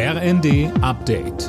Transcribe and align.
RND 0.00 0.70
Update. 0.80 1.48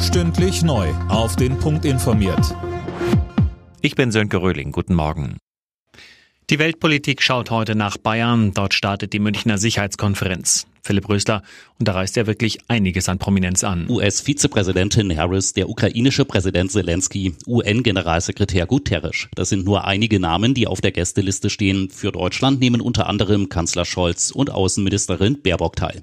Stündlich 0.00 0.62
neu. 0.62 0.88
Auf 1.10 1.36
den 1.36 1.58
Punkt 1.58 1.84
informiert. 1.84 2.56
Ich 3.82 3.94
bin 3.94 4.10
Sönke 4.10 4.40
Röhling. 4.40 4.72
Guten 4.72 4.94
Morgen. 4.94 5.36
Die 6.48 6.58
Weltpolitik 6.58 7.20
schaut 7.20 7.50
heute 7.50 7.74
nach 7.74 7.98
Bayern. 7.98 8.54
Dort 8.54 8.72
startet 8.72 9.12
die 9.12 9.18
Münchner 9.18 9.58
Sicherheitskonferenz. 9.58 10.66
Philipp 10.82 11.08
Rösler, 11.08 11.42
und 11.78 11.88
da 11.88 11.92
reißt 11.92 12.16
ja 12.16 12.26
wirklich 12.26 12.58
einiges 12.68 13.08
an 13.08 13.18
Prominenz 13.18 13.64
an. 13.64 13.88
US-Vizepräsidentin 13.88 15.16
Harris, 15.16 15.52
der 15.52 15.68
ukrainische 15.68 16.24
Präsident 16.24 16.70
Zelensky, 16.70 17.34
UN-Generalsekretär 17.46 18.66
Guterres. 18.66 19.28
Das 19.34 19.48
sind 19.48 19.64
nur 19.64 19.84
einige 19.86 20.20
Namen, 20.20 20.54
die 20.54 20.66
auf 20.66 20.80
der 20.80 20.92
Gästeliste 20.92 21.50
stehen. 21.50 21.88
Für 21.90 22.12
Deutschland 22.12 22.60
nehmen 22.60 22.80
unter 22.80 23.06
anderem 23.06 23.48
Kanzler 23.48 23.84
Scholz 23.84 24.30
und 24.30 24.50
Außenministerin 24.50 25.40
Baerbock 25.42 25.76
teil. 25.76 26.02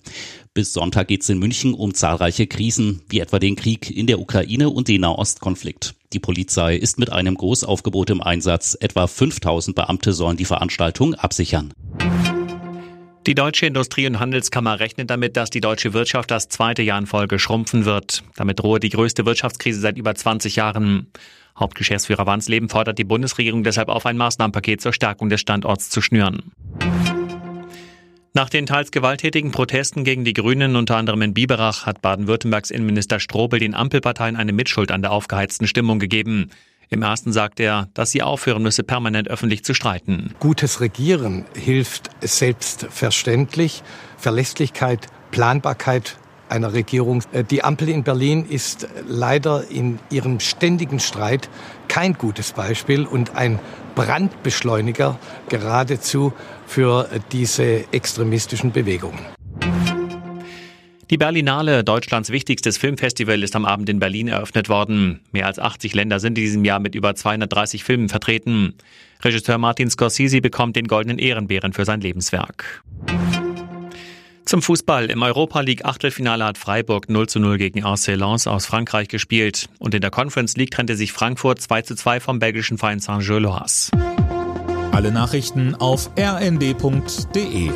Bis 0.53 0.73
Sonntag 0.73 1.07
geht 1.09 1.21
es 1.21 1.29
in 1.29 1.37
München 1.37 1.75
um 1.75 1.93
zahlreiche 1.93 2.47
Krisen, 2.47 3.03
wie 3.09 3.19
etwa 3.19 3.37
den 3.37 3.55
Krieg 3.55 3.95
in 3.95 4.07
der 4.07 4.19
Ukraine 4.19 4.71
und 4.71 4.87
den 4.87 5.01
Nahostkonflikt. 5.01 5.93
Die 6.13 6.19
Polizei 6.19 6.75
ist 6.75 6.97
mit 6.97 7.11
einem 7.11 7.35
Großaufgebot 7.35 8.09
im 8.09 8.21
Einsatz. 8.21 8.75
Etwa 8.79 9.05
5000 9.05 9.75
Beamte 9.75 10.13
sollen 10.13 10.37
die 10.37 10.45
Veranstaltung 10.45 11.13
absichern. 11.13 11.73
Die 13.27 13.35
Deutsche 13.35 13.65
Industrie- 13.65 14.07
und 14.07 14.21
Handelskammer 14.21 14.79
rechnet 14.79 15.09
damit, 15.09 15.35
dass 15.35 15.49
die 15.49 15.59
deutsche 15.59 15.91
Wirtschaft 15.91 16.31
das 16.31 16.47
zweite 16.47 16.81
Jahr 16.81 16.97
in 16.97 17.07
Folge 17.07 17.39
schrumpfen 17.39 17.83
wird. 17.83 18.23
Damit 18.37 18.59
drohe 18.59 18.79
die 18.79 18.87
größte 18.87 19.25
Wirtschaftskrise 19.25 19.81
seit 19.81 19.97
über 19.97 20.15
20 20.15 20.55
Jahren. 20.55 21.11
Hauptgeschäftsführer 21.59 22.25
Wansleben 22.25 22.69
fordert 22.69 22.97
die 22.97 23.03
Bundesregierung 23.03 23.65
deshalb 23.65 23.89
auf, 23.89 24.05
ein 24.05 24.15
Maßnahmenpaket 24.15 24.79
zur 24.79 24.93
Stärkung 24.93 25.27
des 25.27 25.41
Standorts 25.41 25.89
zu 25.89 25.99
schnüren. 25.99 26.53
Nach 28.33 28.47
den 28.49 28.65
teils 28.65 28.91
gewalttätigen 28.91 29.51
Protesten 29.51 30.05
gegen 30.05 30.23
die 30.23 30.33
Grünen, 30.33 30.77
unter 30.77 30.95
anderem 30.95 31.21
in 31.21 31.33
Biberach, 31.33 31.85
hat 31.85 32.01
Baden-Württembergs 32.01 32.71
Innenminister 32.71 33.19
Strobel 33.19 33.59
den 33.59 33.73
Ampelparteien 33.73 34.37
eine 34.37 34.53
Mitschuld 34.53 34.89
an 34.89 35.01
der 35.01 35.11
aufgeheizten 35.11 35.67
Stimmung 35.67 35.99
gegeben. 35.99 36.49
Im 36.89 37.01
ersten 37.01 37.33
sagt 37.33 37.59
er, 37.59 37.89
dass 37.93 38.11
sie 38.11 38.21
aufhören 38.21 38.63
müsse, 38.63 38.83
permanent 38.83 39.27
öffentlich 39.27 39.63
zu 39.63 39.73
streiten. 39.73 40.33
Gutes 40.39 40.79
Regieren 40.79 41.45
hilft 41.55 42.09
selbstverständlich. 42.21 43.83
Verlässlichkeit, 44.17 45.07
Planbarkeit 45.31 46.17
einer 46.49 46.73
Regierung. 46.73 47.23
Äh, 47.31 47.43
die 47.43 47.63
Ampel 47.63 47.89
in 47.89 48.03
Berlin 48.03 48.45
ist 48.47 48.87
leider 49.07 49.69
in 49.69 49.99
ihrem 50.09 50.39
ständigen 50.39 50.99
Streit 50.99 51.49
kein 51.87 52.13
gutes 52.13 52.53
Beispiel 52.53 53.05
und 53.05 53.35
ein 53.35 53.59
Brandbeschleuniger 53.95 55.19
geradezu 55.49 56.33
für 56.65 57.09
diese 57.31 57.91
extremistischen 57.91 58.71
Bewegungen. 58.71 59.19
Die 61.09 61.17
Berlinale, 61.17 61.85
Deutschlands 61.85 62.31
wichtigstes 62.31 62.77
Filmfestival, 62.77 63.41
ist 63.41 63.55
am 63.55 63.63
Abend 63.63 63.87
in 63.87 63.99
Berlin 63.99 64.27
eröffnet 64.27 64.67
worden. 64.67 65.21
Mehr 65.31 65.45
als 65.45 65.57
80 65.57 65.95
Länder 65.95 66.19
sind 66.19 66.37
in 66.37 66.43
diesem 66.43 66.65
Jahr 66.65 66.79
mit 66.79 66.95
über 66.95 67.15
230 67.15 67.85
Filmen 67.85 68.09
vertreten. 68.09 68.73
Regisseur 69.23 69.57
Martin 69.57 69.89
Scorsese 69.89 70.41
bekommt 70.41 70.75
den 70.75 70.87
Goldenen 70.87 71.17
Ehrenbären 71.17 71.71
für 71.71 71.85
sein 71.85 72.01
Lebenswerk. 72.01 72.83
Zum 74.43 74.61
Fußball. 74.61 75.09
Im 75.09 75.21
Europa 75.21 75.61
League 75.61 75.85
Achtelfinale 75.85 76.43
hat 76.43 76.57
Freiburg 76.57 77.09
0 77.09 77.29
zu 77.29 77.39
0 77.39 77.57
gegen 77.57 77.85
Arcelans 77.85 78.45
aus 78.45 78.65
Frankreich 78.65 79.07
gespielt. 79.07 79.69
Und 79.79 79.93
in 79.93 80.01
der 80.01 80.11
Conference 80.11 80.57
League 80.57 80.71
trennte 80.71 80.97
sich 80.97 81.13
Frankfurt 81.13 81.61
2 81.61 81.83
zu 81.83 81.95
2 81.95 82.19
vom 82.19 82.39
belgischen 82.39 82.77
Verein 82.77 82.99
Saint-Gilloise. 82.99 83.91
Alle 84.91 85.13
Nachrichten 85.13 85.73
auf 85.75 86.09
rnd.de 86.17 87.71